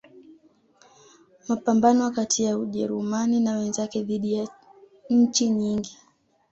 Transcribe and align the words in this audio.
Mapambano 1.47 2.11
kati 2.11 2.43
ya 2.43 2.57
Ujerumani 2.57 3.39
na 3.39 3.57
wenzake 3.57 4.03
dhidi 4.03 4.33
ya 4.33 4.47
nchi 5.09 5.49
nyingi 5.49 5.97